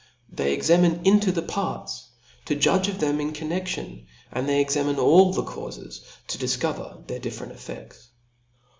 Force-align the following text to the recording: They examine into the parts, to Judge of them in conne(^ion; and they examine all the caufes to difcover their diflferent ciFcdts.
They 0.33 0.53
examine 0.55 1.01
into 1.05 1.31
the 1.31 1.43
parts, 1.43 2.09
to 2.45 2.55
Judge 2.55 2.87
of 2.87 2.97
them 2.99 3.21
in 3.21 3.33
conne(^ion; 3.33 4.07
and 4.31 4.49
they 4.49 4.59
examine 4.59 4.97
all 4.97 5.31
the 5.31 5.43
caufes 5.43 5.99
to 6.25 6.39
difcover 6.39 7.05
their 7.05 7.19
diflferent 7.19 7.57
ciFcdts. 7.57 8.07